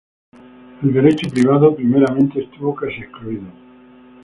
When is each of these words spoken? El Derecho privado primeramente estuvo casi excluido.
El 0.81 0.93
Derecho 0.93 1.29
privado 1.29 1.75
primeramente 1.75 2.41
estuvo 2.41 2.73
casi 2.73 3.01
excluido. 3.01 3.45